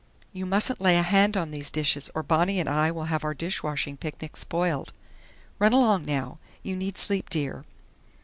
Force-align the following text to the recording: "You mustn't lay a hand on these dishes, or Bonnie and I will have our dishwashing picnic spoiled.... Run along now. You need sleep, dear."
"You 0.33 0.47
mustn't 0.47 0.81
lay 0.81 0.97
a 0.97 1.03
hand 1.03 1.37
on 1.37 1.51
these 1.51 1.69
dishes, 1.69 2.09
or 2.15 2.23
Bonnie 2.23 2.59
and 2.59 2.67
I 2.67 2.89
will 2.89 3.03
have 3.03 3.23
our 3.23 3.35
dishwashing 3.35 3.97
picnic 3.97 4.35
spoiled.... 4.35 4.93
Run 5.59 5.73
along 5.73 6.05
now. 6.05 6.39
You 6.63 6.75
need 6.75 6.97
sleep, 6.97 7.29
dear." 7.29 7.65